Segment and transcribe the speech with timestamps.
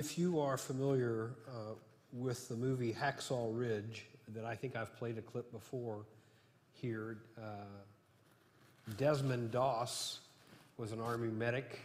[0.00, 1.72] If you are familiar uh,
[2.12, 6.04] with the movie Hacksaw Ridge, that I think I've played a clip before
[6.72, 7.64] here, uh,
[8.96, 10.20] Desmond Doss
[10.76, 11.80] was an Army medic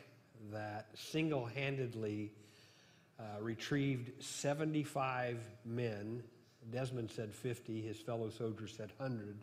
[0.51, 2.29] that single handedly
[3.19, 6.21] uh, retrieved 75 men.
[6.71, 9.35] Desmond said 50, his fellow soldiers said 100.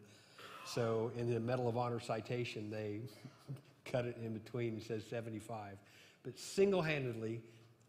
[0.65, 3.01] So in the Medal of Honor citation, they
[3.85, 5.77] cut it in between and says 75.
[6.23, 7.41] But single handedly,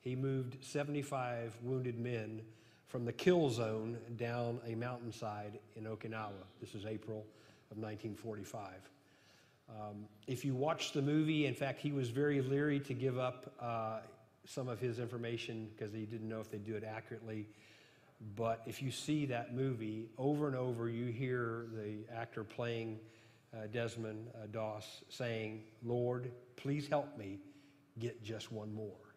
[0.01, 2.41] he moved 75 wounded men
[2.87, 6.43] from the kill zone down a mountainside in Okinawa.
[6.59, 7.25] This is April
[7.71, 8.67] of 1945.
[9.69, 13.53] Um, if you watch the movie, in fact, he was very leery to give up
[13.61, 13.99] uh,
[14.45, 17.47] some of his information because he didn't know if they'd do it accurately.
[18.35, 22.99] But if you see that movie over and over, you hear the actor playing
[23.53, 27.39] uh, Desmond uh, Doss saying, Lord, please help me
[27.99, 29.10] get just one more.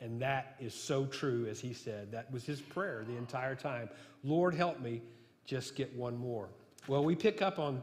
[0.00, 2.12] And that is so true, as he said.
[2.12, 3.88] That was his prayer the entire time.
[4.22, 5.00] Lord, help me
[5.46, 6.48] just get one more.
[6.86, 7.82] Well, we pick up on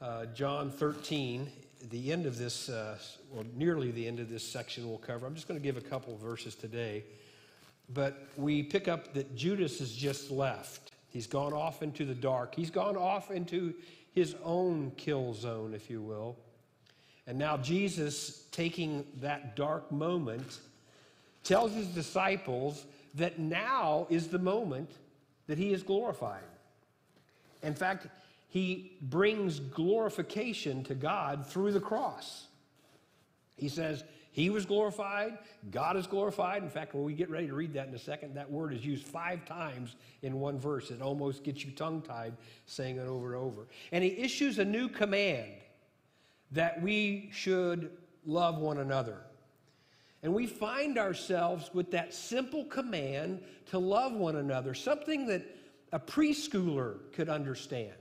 [0.00, 1.48] uh, John 13,
[1.90, 2.98] the end of this, uh,
[3.34, 5.26] or nearly the end of this section we'll cover.
[5.26, 7.04] I'm just going to give a couple verses today.
[7.88, 10.92] But we pick up that Judas has just left.
[11.08, 12.54] He's gone off into the dark.
[12.54, 13.74] He's gone off into
[14.12, 16.36] his own kill zone, if you will.
[17.26, 20.60] And now Jesus, taking that dark moment,
[21.42, 24.90] tells his disciples that now is the moment
[25.46, 26.42] that he is glorified.
[27.62, 28.06] In fact,
[28.48, 32.48] he brings glorification to God through the cross.
[33.56, 35.38] He says, He was glorified,
[35.70, 36.62] God is glorified.
[36.62, 38.84] In fact, when we get ready to read that in a second, that word is
[38.84, 40.90] used five times in one verse.
[40.90, 42.34] It almost gets you tongue tied
[42.66, 43.68] saying it over and over.
[43.90, 45.52] And He issues a new command
[46.50, 47.90] that we should
[48.26, 49.18] love one another.
[50.22, 55.42] And we find ourselves with that simple command to love one another, something that
[55.92, 57.92] a preschooler could understand.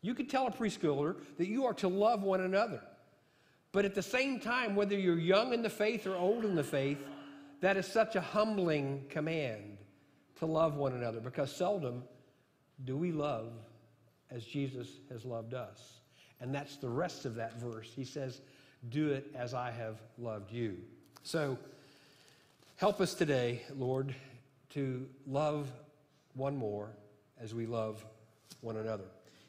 [0.00, 2.82] You could tell a preschooler that you are to love one another.
[3.72, 6.64] But at the same time, whether you're young in the faith or old in the
[6.64, 6.98] faith,
[7.60, 9.78] that is such a humbling command
[10.36, 12.04] to love one another because seldom
[12.84, 13.52] do we love
[14.30, 16.00] as Jesus has loved us.
[16.40, 17.90] And that's the rest of that verse.
[17.94, 18.40] He says,
[18.90, 20.78] Do it as I have loved you.
[21.26, 21.58] So
[22.76, 24.14] help us today, Lord,
[24.74, 25.68] to love
[26.34, 26.90] one more
[27.40, 28.06] as we love
[28.60, 29.06] one another.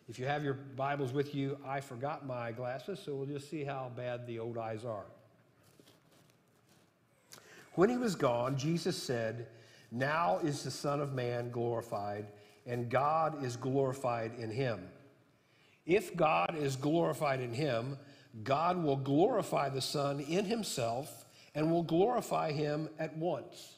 [0.09, 3.63] If you have your Bibles with you, I forgot my glasses, so we'll just see
[3.63, 5.05] how bad the old eyes are.
[7.73, 9.45] When he was gone, Jesus said,
[9.91, 12.25] Now is the Son of Man glorified,
[12.66, 14.79] and God is glorified in him.
[15.85, 17.99] If God is glorified in him,
[18.43, 21.25] God will glorify the Son in himself
[21.57, 23.78] and will glorify him at once.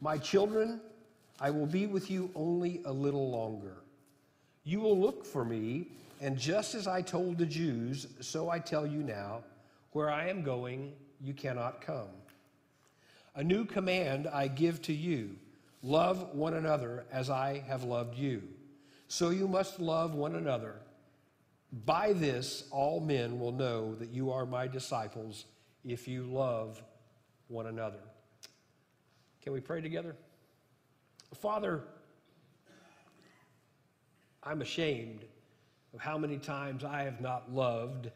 [0.00, 0.80] My children,
[1.40, 3.78] I will be with you only a little longer.
[4.62, 5.88] You will look for me,
[6.20, 9.42] and just as I told the Jews, so I tell you now,
[9.90, 12.14] where I am going, you cannot come.
[13.34, 15.34] A new command I give to you
[15.82, 18.40] love one another as I have loved you.
[19.08, 20.76] So you must love one another.
[21.84, 25.46] By this, all men will know that you are my disciples
[25.84, 26.82] if you love
[27.48, 27.98] one another.
[29.42, 30.14] Can we pray together?
[31.34, 31.82] Father,
[34.42, 35.24] I'm ashamed
[35.94, 38.10] of how many times I have not loved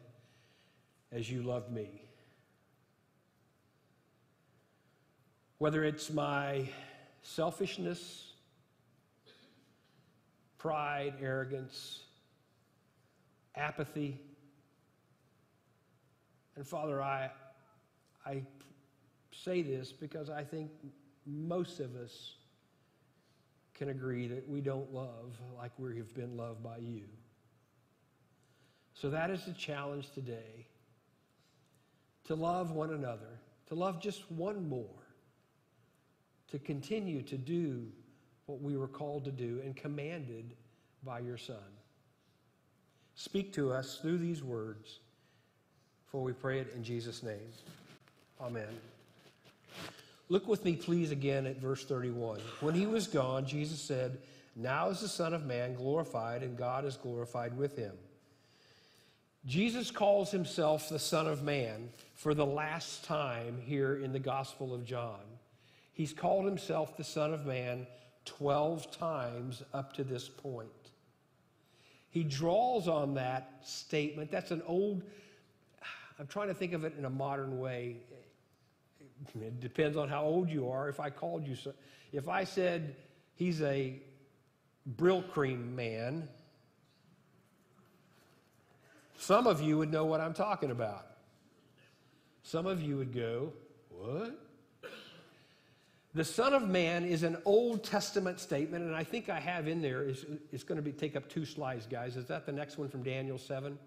[1.11, 2.01] as you loved me.
[5.57, 6.69] Whether it's my
[7.21, 8.33] selfishness,
[10.57, 12.01] pride, arrogance,
[13.55, 14.19] apathy.
[16.55, 17.29] And Father, I,
[18.27, 18.43] I
[19.31, 20.69] say this because I think
[21.25, 22.33] most of us
[23.73, 27.03] can agree that we don't love like we have been loved by you.
[28.93, 30.65] So that is the challenge today
[32.25, 34.85] to love one another, to love just one more,
[36.51, 37.85] to continue to do
[38.47, 40.55] what we were called to do and commanded
[41.03, 41.55] by your Son.
[43.15, 44.99] Speak to us through these words,
[46.07, 47.51] for we pray it in Jesus' name.
[48.39, 48.67] Amen.
[50.29, 52.39] Look with me, please, again at verse 31.
[52.59, 54.17] When he was gone, Jesus said,
[54.55, 57.93] Now is the Son of Man glorified, and God is glorified with him.
[59.45, 64.73] Jesus calls himself the Son of Man for the last time here in the Gospel
[64.73, 65.21] of John.
[65.93, 67.87] He's called himself the Son of Man
[68.25, 70.67] 12 times up to this point.
[72.09, 74.29] He draws on that statement.
[74.29, 75.03] That's an old,
[76.19, 77.97] I'm trying to think of it in a modern way.
[79.35, 80.89] It depends on how old you are.
[80.89, 81.55] If I called you,
[82.11, 82.95] if I said
[83.35, 83.99] he's a
[84.95, 86.27] Brylcreem man,
[89.17, 91.05] some of you would know what I'm talking about.
[92.43, 93.53] Some of you would go,
[93.89, 94.39] What?
[96.13, 99.83] The Son of Man is an Old Testament statement, and I think I have in
[99.83, 102.15] there, it's, it's going to be, take up two slides, guys.
[102.15, 103.77] Is that the next one from Daniel 7?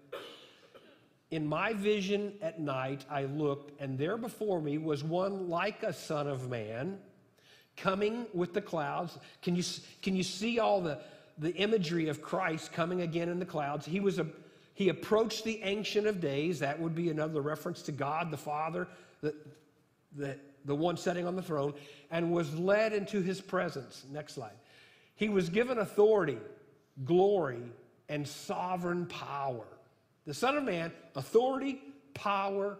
[1.31, 5.93] In my vision at night, I looked, and there before me was one like a
[5.93, 6.99] Son of Man
[7.77, 9.17] coming with the clouds.
[9.41, 9.63] Can you,
[10.01, 10.99] can you see all the,
[11.37, 13.85] the imagery of Christ coming again in the clouds?
[13.85, 14.27] He was a
[14.73, 16.59] he approached the Ancient of Days.
[16.59, 18.87] That would be another reference to God the Father,
[19.21, 19.35] the,
[20.15, 21.73] the, the one sitting on the throne,
[22.09, 24.05] and was led into his presence.
[24.11, 24.55] Next slide.
[25.15, 26.39] He was given authority,
[27.05, 27.61] glory,
[28.09, 29.67] and sovereign power.
[30.25, 31.81] The Son of Man, authority,
[32.13, 32.77] power,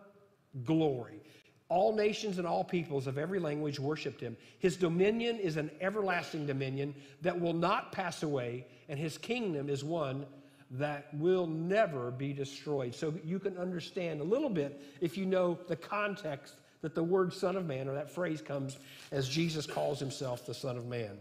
[0.64, 1.22] glory.
[1.70, 4.36] All nations and all peoples of every language worshiped him.
[4.60, 9.84] His dominion is an everlasting dominion that will not pass away, and his kingdom is
[9.84, 10.26] one
[10.72, 12.94] that will never be destroyed.
[12.94, 17.34] So you can understand a little bit if you know the context that the word
[17.34, 18.78] Son of Man or that phrase comes
[19.12, 21.18] as Jesus calls himself the Son of Man.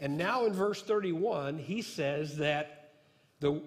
[0.00, 2.90] And now in verse 31, he says that
[3.40, 3.62] the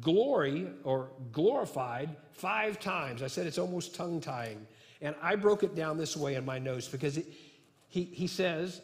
[0.00, 3.22] glory or glorified five times.
[3.22, 4.66] I said it's almost tongue tying.
[5.00, 7.26] And I broke it down this way in my notes because it,
[7.88, 8.80] he, he says,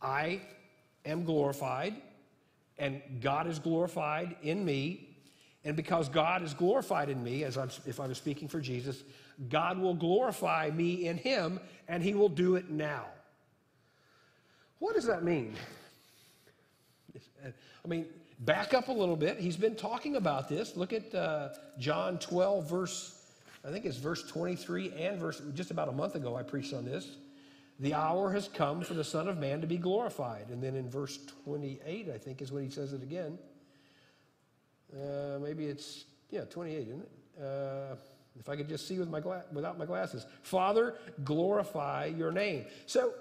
[0.00, 0.40] I
[1.04, 1.94] am glorified
[2.78, 5.06] and God is glorified in me.
[5.64, 9.04] And because God is glorified in me, as I'm, if I was speaking for Jesus,
[9.50, 13.04] God will glorify me in him, and he will do it now.
[14.78, 15.54] What does that mean?
[17.44, 18.06] I mean,
[18.40, 19.38] back up a little bit.
[19.38, 20.76] He's been talking about this.
[20.76, 23.14] Look at uh, John 12, verse,
[23.64, 26.84] I think it's verse 23 and verse, just about a month ago, I preached on
[26.84, 27.16] this.
[27.78, 30.48] The hour has come for the Son of Man to be glorified.
[30.50, 33.38] And then in verse 28, I think, is when he says it again.
[34.92, 37.42] Uh, maybe it's, yeah, 28, isn't it?
[37.42, 37.94] Uh,
[38.38, 40.26] if I could just see with my gla- without my glasses.
[40.42, 42.66] Father, glorify your name.
[42.86, 43.12] So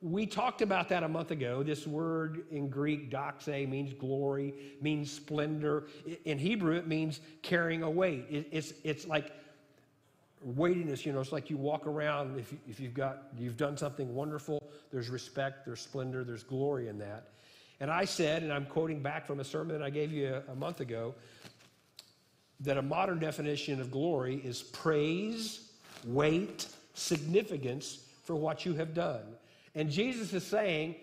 [0.00, 1.62] we talked about that a month ago.
[1.62, 5.88] This word in Greek, doxa, means glory, means splendor.
[6.24, 8.26] In Hebrew, it means carrying a weight.
[8.50, 9.32] It's, it's like
[10.42, 14.14] weightiness, you know, it's like you walk around, if, if you've got, you've done something
[14.14, 14.62] wonderful,
[14.92, 17.30] there's respect, there's splendor, there's glory in that.
[17.80, 20.52] And I said, and I'm quoting back from a sermon that I gave you a,
[20.52, 21.14] a month ago,
[22.60, 25.70] that a modern definition of glory is praise,
[26.04, 29.22] weight, significance for what you have done.
[29.78, 30.96] And Jesus is saying,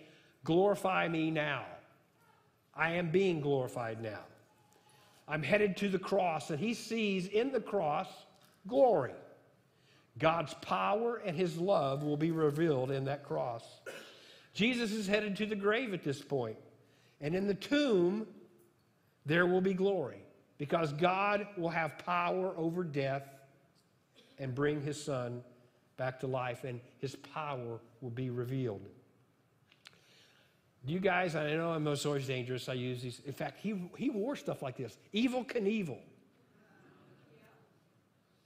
[0.44, 1.63] glorify me now.
[2.75, 4.19] I am being glorified now.
[5.30, 8.10] I'm headed to the cross, and he sees in the cross
[8.68, 9.13] glory.
[10.19, 13.63] God's power and his love will be revealed in that cross.
[14.54, 16.22] Jesus is headed to the grave at this.
[17.22, 18.27] And in the tomb,
[19.25, 20.19] there will be glory
[20.57, 23.24] because God will have power over death
[24.38, 25.44] and bring his son
[25.98, 28.88] back to life, and his power will be revealed.
[30.86, 33.19] You guys, I know I'm always dangerous, I use these.
[33.25, 35.98] In fact, he, he wore stuff like this Evel Knievel.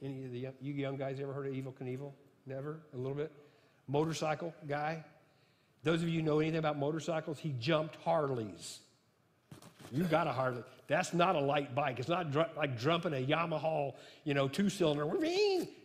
[0.02, 2.14] Any of the you young guys ever heard of Evel Knievel?
[2.46, 2.80] Never?
[2.94, 3.34] A little bit?
[3.90, 5.04] Motorcycle guy?
[5.84, 8.80] Those of you know anything about motorcycles, he jumped Harleys.
[9.92, 10.64] You got a Harley.
[10.88, 12.00] That's not a light bike.
[12.00, 13.94] It's not dr- like jumping a Yamaha,
[14.24, 15.08] you know, two cylinder.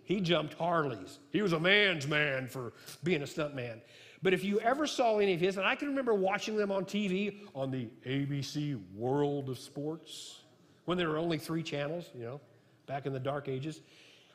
[0.04, 1.18] He jumped Harleys.
[1.30, 3.80] He was a man's man for being a stunt man.
[4.22, 6.84] But if you ever saw any of his, and I can remember watching them on
[6.86, 10.40] TV on the ABC World of Sports
[10.86, 12.40] when there were only three channels, you know,
[12.86, 13.80] back in the dark ages.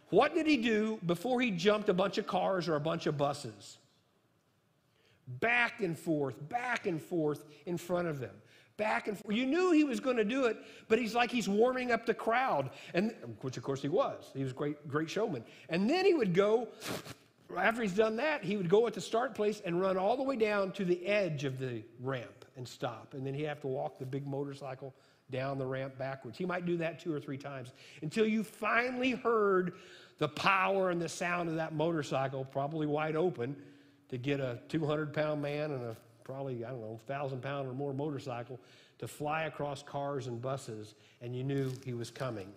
[0.10, 3.18] What did he do before he jumped a bunch of cars or a bunch of
[3.18, 3.78] buses?
[5.40, 8.36] Back and forth, back and forth in front of them.
[8.80, 9.36] Back and forth.
[9.36, 10.58] You knew he was going to do it,
[10.88, 14.32] but he's like he's warming up the crowd, and which of course he was.
[14.34, 15.44] He was a great, great showman.
[15.68, 16.70] And then he would go,
[17.58, 20.24] after he's done that, he would go at the start place and run all the
[20.24, 23.14] way down to the edge of the ramp and stop.
[23.14, 24.94] And then he'd have to walk the big motorcycle
[25.30, 26.38] down the ramp backwards.
[26.38, 29.74] He might do that two or three times until you finally heard
[30.20, 33.58] the power and the sound of that motorcycle, probably wide open,
[34.08, 35.98] to get a 200 pound man and a
[36.30, 38.60] probably, I don't know, 1,000 pound or more motorcycle
[39.00, 42.52] to fly across cars and buses, and you knew he was coming.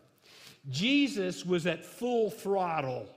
[0.70, 3.08] Jesus was at full throttle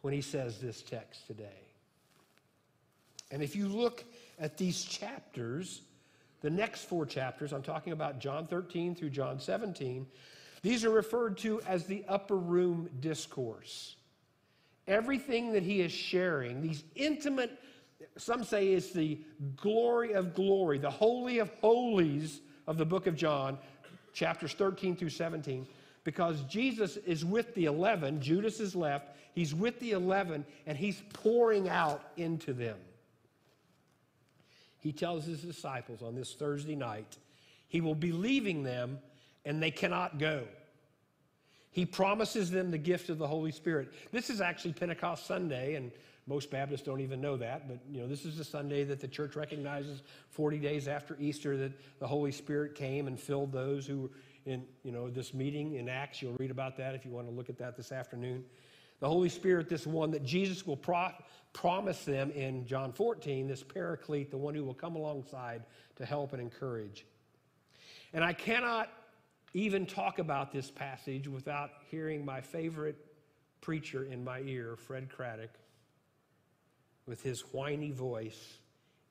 [0.00, 1.62] when he says this text today.
[3.30, 4.04] And if you look
[4.40, 5.82] at these chapters,
[6.40, 10.06] the next four chapters, I'm talking about John 13 through John 17,
[10.62, 13.96] these are referred to as the upper room discourse.
[14.86, 17.58] everything that he is sharing, these intimate,
[18.16, 19.18] some say it's the
[19.56, 23.58] glory of glory, the holy of holies of the book of John,
[24.12, 25.66] chapters 13 through 17,
[26.04, 31.02] because Jesus is with the 11, Judas is left, he's with the 11, and he's
[31.12, 32.78] pouring out into them.
[34.78, 37.16] He tells his disciples on this Thursday night,
[37.68, 38.98] he will be leaving them
[39.44, 40.42] and they cannot go.
[41.70, 43.92] He promises them the gift of the Holy Spirit.
[44.12, 45.90] This is actually Pentecost Sunday, and
[46.26, 49.08] most Baptists don't even know that, but you know, this is the Sunday that the
[49.08, 54.02] church recognizes 40 days after Easter that the Holy Spirit came and filled those who
[54.02, 54.10] were
[54.46, 56.20] in you know this meeting in Acts.
[56.22, 58.44] You'll read about that if you want to look at that this afternoon.
[59.00, 61.12] The Holy Spirit, this one that Jesus will pro-
[61.52, 65.62] promise them in John 14, this paraclete, the one who will come alongside
[65.96, 67.04] to help and encourage.
[68.12, 68.88] And I cannot
[69.52, 72.96] even talk about this passage without hearing my favorite
[73.60, 75.50] preacher in my ear, Fred Craddock,
[77.06, 78.58] with his whiny voice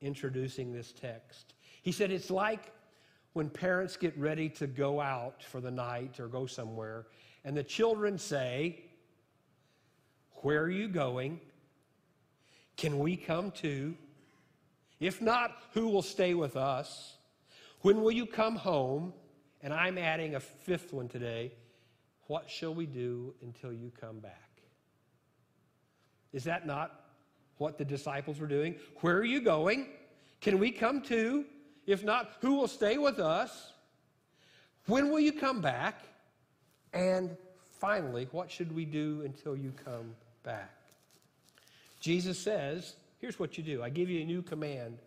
[0.00, 1.54] introducing this text.
[1.82, 2.72] He said, It's like
[3.32, 7.06] when parents get ready to go out for the night or go somewhere,
[7.44, 8.84] and the children say,
[10.42, 11.40] Where are you going?
[12.76, 13.94] Can we come too?
[15.00, 17.16] If not, who will stay with us?
[17.80, 19.12] When will you come home?
[19.62, 21.52] And I'm adding a fifth one today.
[22.26, 24.50] What shall we do until you come back?
[26.32, 27.03] Is that not
[27.58, 28.76] what the disciples were doing?
[29.00, 29.88] Where are you going?
[30.40, 31.44] Can we come too?
[31.86, 33.72] If not, who will stay with us?
[34.86, 36.02] When will you come back?
[36.92, 37.36] And
[37.80, 40.70] finally, what should we do until you come back?
[42.00, 44.98] Jesus says, here's what you do I give you a new command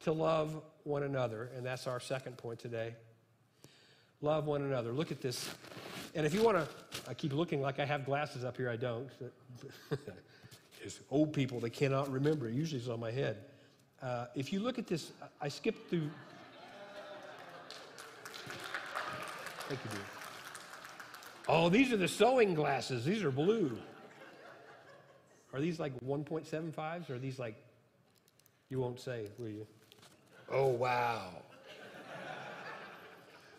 [0.00, 1.50] to love one another.
[1.56, 2.94] And that's our second point today.
[4.22, 4.92] Love one another.
[4.92, 5.50] Look at this.
[6.14, 6.68] And if you want to,
[7.08, 8.70] I keep looking like I have glasses up here.
[8.70, 9.08] I don't.
[11.10, 12.48] old people that cannot remember.
[12.48, 13.38] Usually it's on my head.
[14.02, 16.10] Uh, if you look at this, I skipped through.
[19.68, 20.00] Thank you, dear.
[21.48, 23.04] Oh, these are the sewing glasses.
[23.04, 23.76] These are blue.
[25.52, 27.56] Are these like 1.75s or are these like,
[28.68, 29.66] you won't say, will you?
[30.50, 31.30] Oh, wow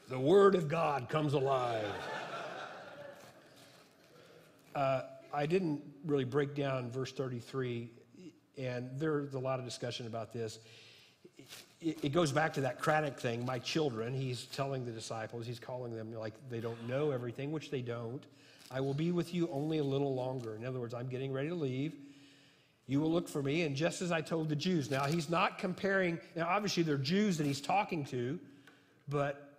[0.10, 1.86] the Word of God comes alive.
[4.74, 5.02] Uh,
[5.38, 7.92] I didn't really break down verse 33,
[8.58, 10.58] and there's a lot of discussion about this.
[11.80, 14.16] It, it goes back to that Craddock thing, my children.
[14.16, 18.24] He's telling the disciples, he's calling them like they don't know everything, which they don't.
[18.72, 20.56] I will be with you only a little longer.
[20.56, 21.94] In other words, I'm getting ready to leave.
[22.88, 24.90] You will look for me, and just as I told the Jews.
[24.90, 28.40] Now, he's not comparing, now, obviously, they're Jews that he's talking to,
[29.08, 29.54] but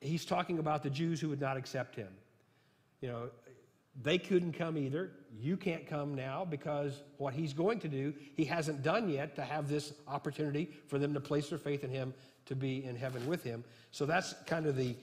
[0.00, 2.08] he's talking about the Jews who would not accept him.
[3.00, 3.30] You know,
[4.02, 5.10] they couldn't come either.
[5.38, 9.42] You can't come now because what he's going to do, he hasn't done yet to
[9.42, 12.14] have this opportunity for them to place their faith in him
[12.46, 13.64] to be in heaven with him.
[13.92, 14.96] So that's kind of the,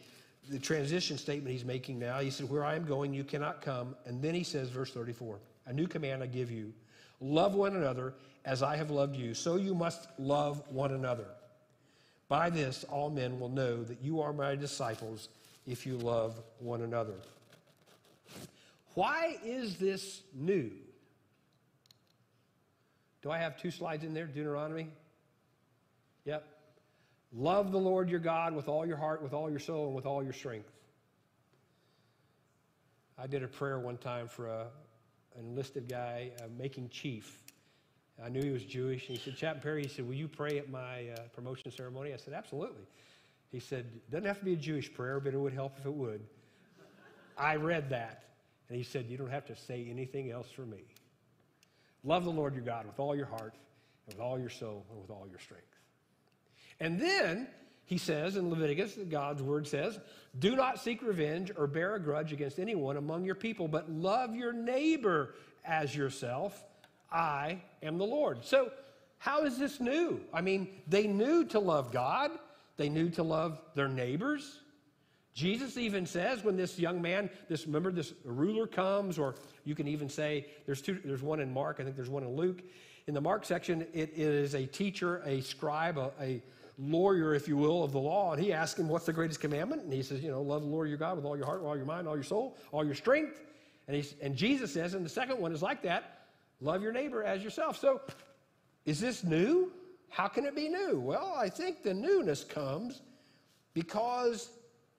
[0.50, 2.20] the transition statement he's making now.
[2.20, 3.96] He said, Where I am going, you cannot come.
[4.06, 6.74] And then he says, verse 34, A new command I give you
[7.20, 8.14] love one another
[8.46, 9.34] as I have loved you.
[9.34, 11.26] So you must love one another.
[12.28, 15.30] By this, all men will know that you are my disciples
[15.66, 17.16] if you love one another.
[18.98, 20.72] Why is this new?
[23.22, 24.26] Do I have two slides in there?
[24.26, 24.88] Deuteronomy?
[26.26, 26.44] Yep.
[27.32, 30.08] Love the Lord your God with all your heart, with all your soul, and with
[30.08, 30.72] all your strength.
[33.20, 34.62] I did a prayer one time for a,
[35.38, 37.44] an enlisted guy, making chief.
[38.26, 39.10] I knew he was Jewish.
[39.10, 42.16] And he said, Chaplain Perry, he said, Will you pray at my uh, promotion ceremony?
[42.16, 42.88] I said, Absolutely.
[43.52, 45.94] He said, Doesn't have to be a Jewish prayer, but it would help if it
[45.94, 46.22] would.
[47.38, 48.24] I read that.
[48.70, 50.84] And he said, You don't have to say anything else for me.
[52.04, 53.54] Love the Lord your God with all your heart,
[54.06, 55.66] and with all your soul, and with all your strength.
[56.80, 57.48] And then
[57.86, 60.00] he says in Leviticus, God's word says,
[60.38, 64.36] Do not seek revenge or bear a grudge against anyone among your people, but love
[64.36, 65.34] your neighbor
[65.66, 66.64] as yourself.
[67.12, 68.44] I am the Lord.
[68.44, 68.72] So,
[69.20, 70.22] how is this new?
[70.34, 72.32] I mean, they knew to love God,
[72.76, 74.60] they knew to love their neighbors.
[75.38, 79.88] Jesus even says when this young man, this remember this ruler comes, or you can
[79.88, 82.64] even say there's two, there's one in Mark, I think there's one in Luke.
[83.06, 86.42] In the Mark section, it is a teacher, a scribe, a, a
[86.80, 89.84] lawyer, if you will, of the law, and he asks him, What's the greatest commandment?
[89.84, 91.78] And he says, You know, love the Lord your God with all your heart, all
[91.78, 93.40] your mind, all your soul, all your strength.
[93.88, 96.18] And, and Jesus says, and the second one is like that
[96.60, 97.78] Love your neighbor as yourself.
[97.78, 98.02] So,
[98.86, 99.72] is this new?
[100.10, 101.00] How can it be new?
[101.00, 103.02] Well, I think the newness comes
[103.76, 104.50] because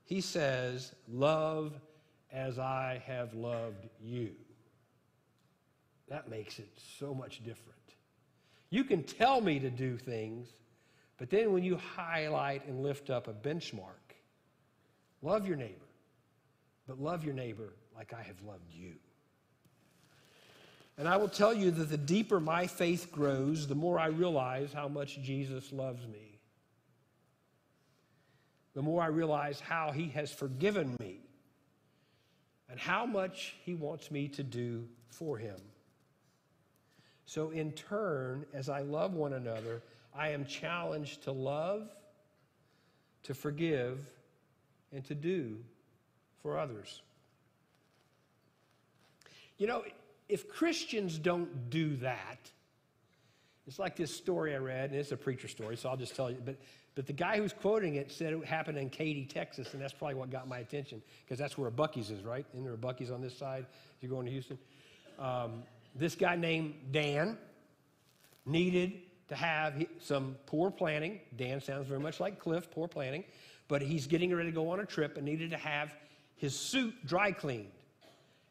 [0.09, 1.75] he says, Love
[2.33, 4.31] as I have loved you.
[6.09, 7.77] that makes it so much different.
[8.71, 10.49] You can tell me to do things,
[11.19, 14.17] but then when you highlight and lift up a benchmark,
[15.21, 15.75] love your neighbor,
[16.87, 18.95] but love your neighbor like I have loved you.
[20.97, 24.73] And I will tell you that the deeper my faith grows, the more I realize
[24.73, 26.38] how much Jesus loves me.
[28.79, 31.19] The more I realize how he has forgiven me
[32.71, 35.57] and how much he wants me to do for him.
[37.27, 39.83] So, in turn, as I love one another,
[40.15, 41.91] I am challenged to love,
[43.25, 43.99] to forgive,
[44.93, 45.57] and to do
[46.41, 47.03] for others.
[49.57, 49.83] You know,
[50.29, 52.39] if Christians don't do that,
[53.67, 56.31] it's like this story I read, and it's a preacher story, so I'll just tell
[56.31, 56.39] you.
[56.45, 56.59] But,
[56.99, 60.17] but the guy who's quoting it said it happened in Katy, Texas, and that's probably
[60.17, 62.45] what got my attention, because that's where a Buc-ee's is, right?
[62.55, 64.59] And there are Buc-ee's on this side if you're going to Houston.
[65.17, 65.63] Um,
[65.95, 67.39] this guy named Dan
[68.45, 68.95] needed
[69.29, 71.21] to have some poor planning.
[71.37, 73.23] Dan sounds very much like Cliff, poor planning,
[73.69, 75.95] but he's getting ready to go on a trip and needed to have
[76.35, 77.71] his suit dry cleaned.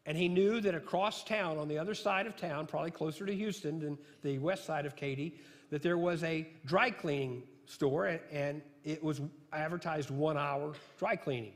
[0.05, 3.35] And he knew that across town, on the other side of town, probably closer to
[3.35, 5.37] Houston than the west side of Katy,
[5.69, 9.21] that there was a dry cleaning store and it was
[9.53, 11.53] advertised one hour dry cleaning.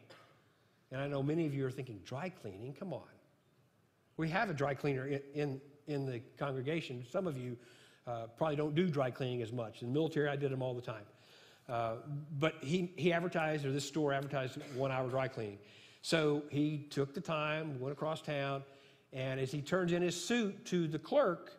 [0.92, 2.74] And I know many of you are thinking, dry cleaning?
[2.78, 3.02] Come on.
[4.18, 7.06] We have a dry cleaner in, in, in the congregation.
[7.10, 7.58] Some of you
[8.06, 9.82] uh, probably don't do dry cleaning as much.
[9.82, 11.04] In the military, I did them all the time.
[11.70, 11.96] Uh,
[12.38, 15.60] but he, he advertised, or this store advertised one hour dry cleaning.
[16.02, 18.64] So he took the time, went across town,
[19.14, 21.54] and as he turns in his suit to the clerk,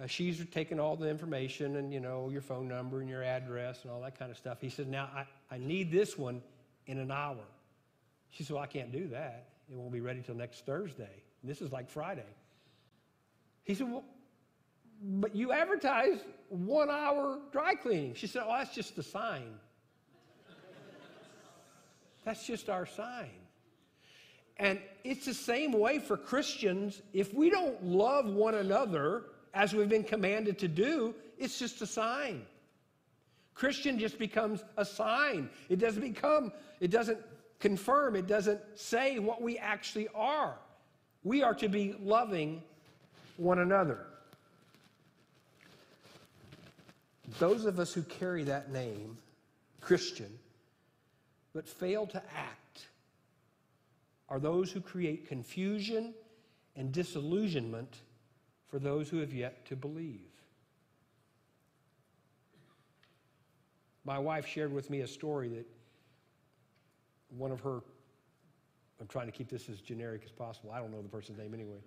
[0.00, 3.82] uh, she's taking all the information and, you know, your phone number and your address
[3.82, 4.58] and all that kind of stuff.
[4.60, 6.42] He said, Now, I, I need this one
[6.86, 7.44] in an hour.
[8.30, 9.48] She said, Well, I can't do that.
[9.70, 11.22] It won't be ready till next Thursday.
[11.44, 12.26] This is like Friday.
[13.64, 14.04] He said, Well,
[15.02, 18.14] but you advertise one hour dry cleaning.
[18.14, 19.54] She said, Oh, that's just the sign.
[22.24, 23.30] that's just our sign.
[24.56, 27.00] And it's the same way for Christians.
[27.12, 31.86] If we don't love one another as we've been commanded to do, it's just a
[31.86, 32.44] sign.
[33.54, 35.50] Christian just becomes a sign.
[35.68, 37.18] It doesn't become, it doesn't
[37.58, 40.54] confirm, it doesn't say what we actually are.
[41.24, 42.62] We are to be loving
[43.36, 44.06] one another.
[47.38, 49.18] Those of us who carry that name,
[49.80, 50.38] Christian,
[51.54, 52.86] but fail to act,
[54.28, 56.14] are those who create confusion
[56.76, 57.98] and disillusionment
[58.70, 60.20] for those who have yet to believe.
[64.04, 65.66] My wife shared with me a story that
[67.36, 67.80] one of her,
[69.00, 70.70] I'm trying to keep this as generic as possible.
[70.70, 71.78] I don't know the person's name anyway.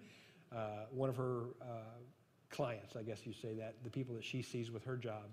[0.56, 1.65] Uh, one of her uh,
[2.50, 5.24] clients, I guess you say that, the people that she sees with her job,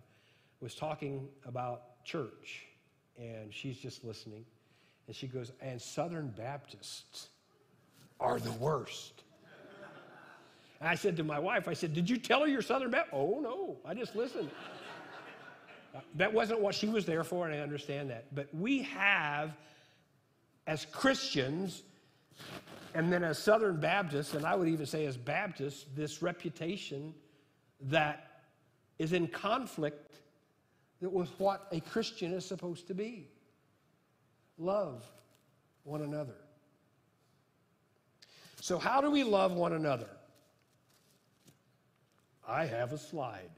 [0.60, 2.66] was talking about church,
[3.18, 4.44] and she's just listening.
[5.06, 7.28] And she goes, and Southern Baptists
[8.18, 9.19] are the worst.
[10.80, 13.14] I said to my wife, I said, Did you tell her you're Southern Baptist?
[13.14, 14.50] Oh, no, I just listened.
[16.14, 18.34] that wasn't what she was there for, and I understand that.
[18.34, 19.56] But we have,
[20.66, 21.82] as Christians,
[22.94, 27.14] and then as Southern Baptists, and I would even say as Baptists, this reputation
[27.82, 28.42] that
[28.98, 30.16] is in conflict
[31.00, 33.28] with what a Christian is supposed to be.
[34.58, 35.10] Love
[35.84, 36.36] one another.
[38.60, 40.08] So, how do we love one another?
[42.50, 43.50] I have a slide.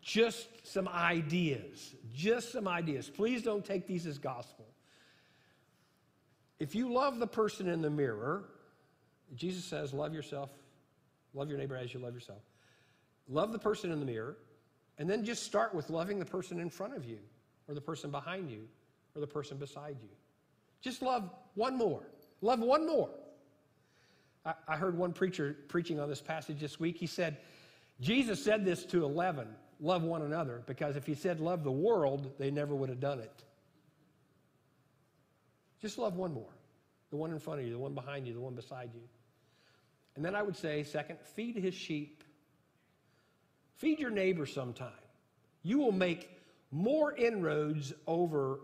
[0.00, 1.94] Just some ideas.
[2.14, 3.10] Just some ideas.
[3.10, 4.66] Please don't take these as gospel.
[6.58, 8.44] If you love the person in the mirror,
[9.34, 10.50] Jesus says, love yourself,
[11.34, 12.42] love your neighbor as you love yourself.
[13.28, 14.36] Love the person in the mirror,
[14.98, 17.18] and then just start with loving the person in front of you,
[17.68, 18.68] or the person behind you,
[19.14, 20.08] or the person beside you.
[20.80, 22.02] Just love one more.
[22.42, 23.10] Love one more.
[24.44, 26.98] I, I heard one preacher preaching on this passage this week.
[26.98, 27.38] He said,
[28.00, 29.48] Jesus said this to 11
[29.80, 33.18] love one another, because if he said love the world, they never would have done
[33.18, 33.44] it.
[35.80, 36.54] Just love one more
[37.14, 39.00] the one in front of you, the one behind you, the one beside you.
[40.16, 42.24] And then I would say, second, feed his sheep.
[43.76, 44.90] Feed your neighbor sometime.
[45.62, 46.28] You will make
[46.72, 48.58] more inroads over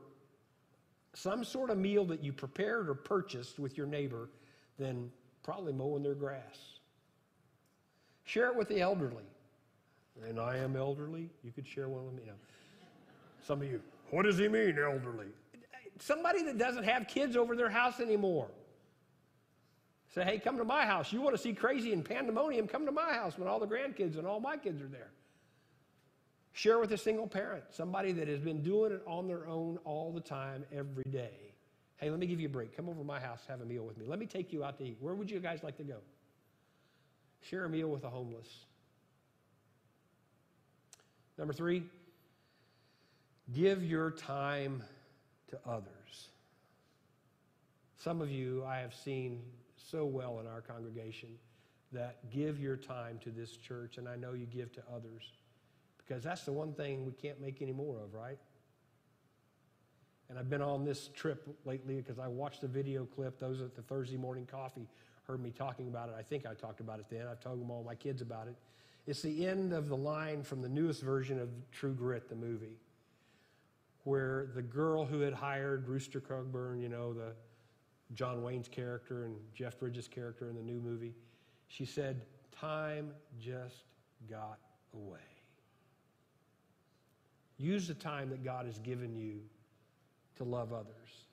[1.14, 4.30] some sort of meal that you prepared or purchased with your neighbor
[4.78, 5.12] than
[5.44, 6.79] probably mowing their grass.
[8.30, 9.24] Share it with the elderly.
[10.24, 11.30] And I am elderly.
[11.42, 12.30] You could share one with me.
[13.42, 15.26] Some of you, what does he mean, elderly?
[15.98, 18.46] somebody that doesn't have kids over their house anymore.
[20.14, 21.12] Say, hey, come to my house.
[21.12, 22.68] You want to see crazy and pandemonium?
[22.68, 25.10] Come to my house when all the grandkids and all my kids are there.
[26.52, 30.12] Share with a single parent, somebody that has been doing it on their own all
[30.12, 31.52] the time, every day.
[31.96, 32.76] Hey, let me give you a break.
[32.76, 34.06] Come over to my house, have a meal with me.
[34.06, 34.96] Let me take you out to eat.
[35.00, 35.96] Where would you guys like to go?
[37.40, 38.48] Share a meal with a homeless.
[41.38, 41.85] Number three,
[43.55, 44.83] give your time
[45.48, 46.29] to others.
[47.96, 49.42] Some of you I have seen
[49.90, 51.31] so well in our congregation
[51.92, 55.33] that give your time to this church, and I know you give to others
[55.98, 58.38] because that's the one thing we can't make any more of, right?
[60.29, 63.38] And I've been on this trip lately because I watched the video clip.
[63.38, 64.88] Those at the Thursday morning coffee
[65.30, 66.16] heard me talking about it.
[66.18, 67.26] I think I talked about it then.
[67.30, 68.56] I've told them all my kids about it.
[69.06, 72.76] It's the end of the line from the newest version of True Grit, the movie,
[74.02, 77.32] where the girl who had hired Rooster Cogburn, you know, the
[78.14, 81.14] John Wayne's character and Jeff Bridges' character in the new movie,
[81.68, 83.84] she said, Time just
[84.28, 84.58] got
[84.94, 85.18] away.
[87.56, 89.40] Use the time that God has given you
[90.38, 91.26] to love others.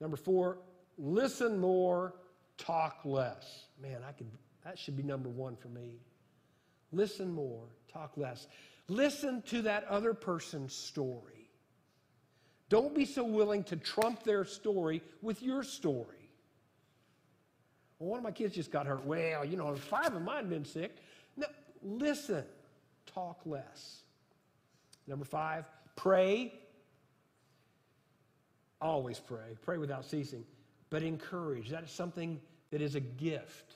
[0.00, 0.58] Number four,
[0.98, 2.14] listen more,
[2.58, 3.66] talk less.
[3.80, 4.30] Man, I could
[4.64, 6.00] that should be number one for me.
[6.92, 8.46] Listen more, talk less.
[8.88, 11.50] Listen to that other person's story.
[12.68, 16.30] Don't be so willing to trump their story with your story.
[17.98, 19.04] Well, one of my kids just got hurt.
[19.04, 20.96] Well, you know, five of mine been sick.
[21.36, 21.46] No,
[21.82, 22.44] listen,
[23.06, 24.02] talk less.
[25.06, 25.64] Number five,
[25.96, 26.52] pray.
[28.80, 29.56] Always pray.
[29.62, 30.44] Pray without ceasing.
[30.92, 31.70] But encourage.
[31.70, 33.74] That is something that is a gift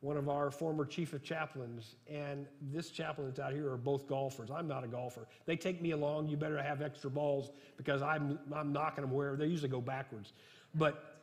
[0.00, 4.08] one of our former chief of chaplains and this chaplain that's out here are both
[4.08, 4.50] golfers.
[4.50, 5.26] I'm not a golfer.
[5.44, 6.28] They take me along.
[6.28, 9.36] You better have extra balls because I'm, I'm knocking them wherever.
[9.36, 10.32] they usually go backwards.
[10.74, 11.20] But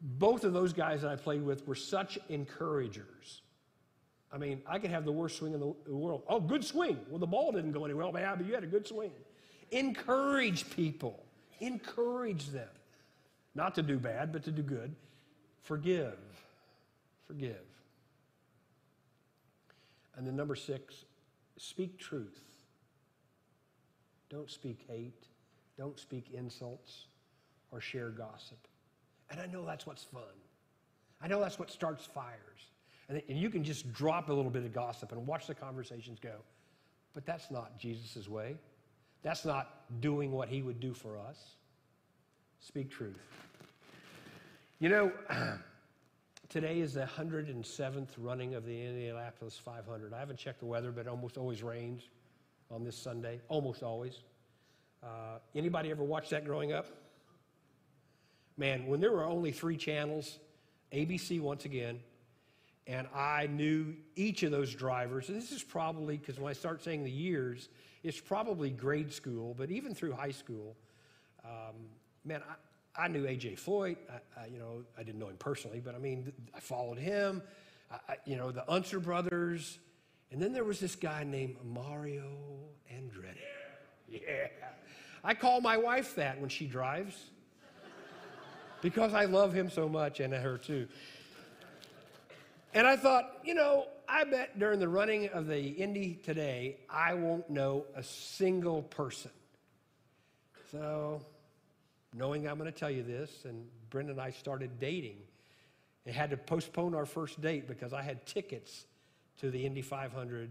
[0.00, 3.40] both of those guys that I played with were such encouragers.
[4.30, 6.22] I mean, I could have the worst swing in the world.
[6.28, 6.98] Oh, good swing.
[7.08, 8.06] Well, the ball didn't go anywhere.
[8.08, 9.12] Well, yeah, but you had a good swing.
[9.70, 11.24] Encourage people.
[11.60, 12.68] Encourage them.
[13.54, 14.94] Not to do bad, but to do good.
[15.62, 16.18] Forgive.
[17.26, 17.56] Forgive.
[20.16, 21.04] And then number six,
[21.56, 22.40] speak truth.
[24.30, 25.26] Don't speak hate.
[25.76, 27.06] Don't speak insults
[27.70, 28.58] or share gossip.
[29.30, 30.22] And I know that's what's fun.
[31.20, 32.70] I know that's what starts fires.
[33.08, 36.18] And, and you can just drop a little bit of gossip and watch the conversations
[36.18, 36.36] go.
[37.14, 38.56] But that's not Jesus' way.
[39.22, 41.56] That's not doing what he would do for us.
[42.64, 43.18] Speak truth.
[44.78, 45.12] You know,
[46.52, 50.12] Today is the 107th running of the Indianapolis 500.
[50.12, 52.02] I haven't checked the weather, but it almost always rains
[52.70, 53.40] on this Sunday.
[53.48, 54.20] Almost always.
[55.02, 56.88] Uh, anybody ever watch that growing up?
[58.58, 60.40] Man, when there were only three channels,
[60.92, 62.00] ABC once again,
[62.86, 65.30] and I knew each of those drivers.
[65.30, 67.70] And this is probably, because when I start saying the years,
[68.02, 70.76] it's probably grade school, but even through high school,
[71.46, 71.76] um,
[72.24, 73.56] man, I, I knew A.J.
[73.56, 73.96] Foyt.
[74.10, 77.42] I, I, you know, I didn't know him personally, but I mean, I followed him.
[78.08, 79.78] I, you know, the Unser brothers.
[80.30, 82.30] And then there was this guy named Mario
[82.92, 83.38] Andretti.
[84.08, 84.48] Yeah.
[85.24, 87.30] I call my wife that when she drives
[88.82, 90.86] because I love him so much and her too.
[92.74, 97.14] And I thought, you know, I bet during the running of the Indy today, I
[97.14, 99.30] won't know a single person.
[100.70, 101.22] So
[102.14, 105.16] knowing I'm going to tell you this, and Brenda and I started dating
[106.04, 108.86] and had to postpone our first date because I had tickets
[109.40, 110.50] to the Indy 500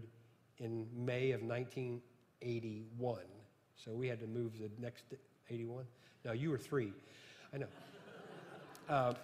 [0.58, 3.18] in May of 1981.
[3.76, 5.04] So we had to move the next
[5.50, 5.84] 81.
[6.24, 6.92] No, you were three.
[7.52, 7.66] I know.
[8.88, 9.14] Uh,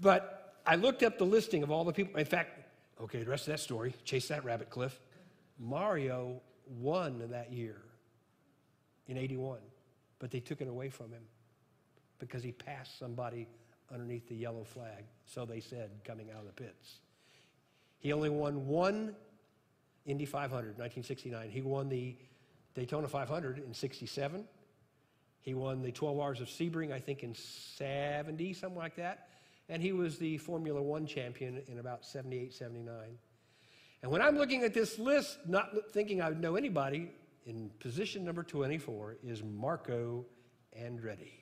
[0.00, 2.18] but I looked up the listing of all the people.
[2.18, 2.50] In fact,
[3.00, 4.98] okay, the rest of that story, chase that rabbit, Cliff.
[5.58, 6.40] Mario
[6.78, 7.76] won that year
[9.08, 9.58] in 81
[10.18, 11.22] but they took it away from him
[12.18, 13.46] because he passed somebody
[13.92, 16.98] underneath the yellow flag, so they said, coming out of the pits.
[17.98, 19.14] He only won one
[20.08, 21.50] Indy 500, in 1969.
[21.50, 22.16] He won the
[22.74, 24.44] Daytona 500 in 67.
[25.40, 29.28] He won the 12 Hours of Sebring, I think, in 70, something like that.
[29.68, 32.94] And he was the Formula One champion in about 78, 79.
[34.02, 37.10] And when I'm looking at this list, not thinking I would know anybody,
[37.48, 40.26] in position number 24 is Marco
[40.78, 41.32] Andretti,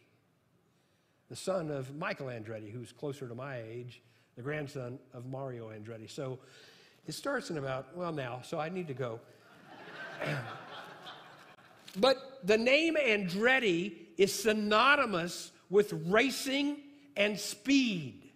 [1.29, 4.03] the son of Michael Andretti, who's closer to my age,
[4.37, 6.09] the grandson of Mario Andretti.
[6.09, 6.39] So
[7.07, 9.19] it starts in about, well, now, so I need to go.
[11.97, 16.77] but the name Andretti is synonymous with racing
[17.17, 18.31] and speed.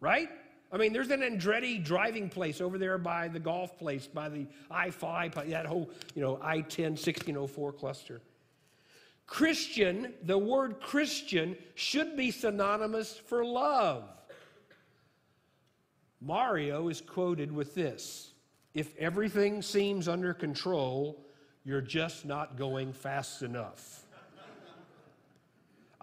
[0.00, 0.30] right?
[0.74, 4.48] I mean, there's an Andretti driving place over there by the golf place, by the
[4.68, 8.20] I 5, that whole, you know, I 10, 1604 cluster.
[9.28, 14.02] Christian, the word Christian should be synonymous for love.
[16.20, 18.32] Mario is quoted with this
[18.74, 21.24] If everything seems under control,
[21.64, 24.03] you're just not going fast enough.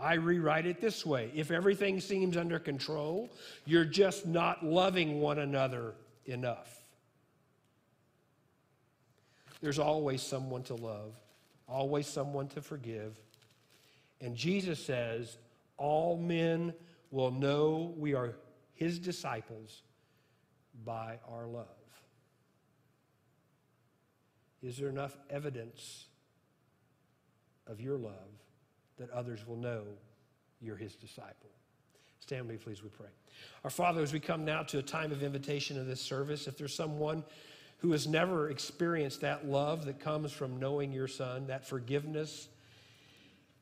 [0.01, 3.29] I rewrite it this way If everything seems under control,
[3.65, 5.93] you're just not loving one another
[6.25, 6.83] enough.
[9.61, 11.13] There's always someone to love,
[11.67, 13.15] always someone to forgive.
[14.19, 15.37] And Jesus says,
[15.77, 16.73] All men
[17.11, 18.33] will know we are
[18.73, 19.83] his disciples
[20.83, 21.67] by our love.
[24.63, 26.05] Is there enough evidence
[27.67, 28.13] of your love
[28.97, 29.83] that others will know
[30.59, 31.49] you're his disciple?
[32.19, 33.07] Stand with me, please, we pray.
[33.63, 36.57] Our Father, as we come now to a time of invitation of this service, if
[36.57, 37.23] there's someone
[37.79, 42.47] who has never experienced that love that comes from knowing your Son, that forgiveness,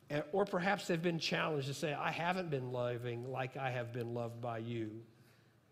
[0.10, 3.94] eh, or perhaps they've been challenged to say, I haven't been loving like I have
[3.94, 4.92] been loved by you.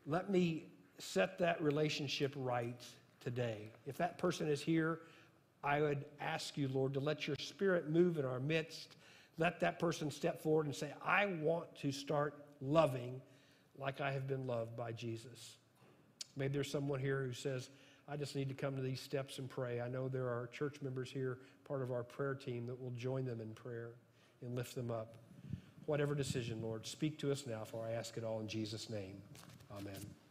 [0.05, 0.63] Let me
[0.97, 2.81] set that relationship right
[3.19, 3.71] today.
[3.85, 4.99] If that person is here,
[5.61, 8.95] I would ask you, Lord, to let your spirit move in our midst.
[9.37, 13.21] Let that person step forward and say, I want to start loving
[13.77, 15.57] like I have been loved by Jesus.
[16.35, 17.69] Maybe there's someone here who says,
[18.09, 19.81] I just need to come to these steps and pray.
[19.81, 23.25] I know there are church members here, part of our prayer team, that will join
[23.25, 23.91] them in prayer
[24.41, 25.15] and lift them up.
[25.85, 29.21] Whatever decision, Lord, speak to us now, for I ask it all in Jesus' name.
[29.77, 30.26] Amen.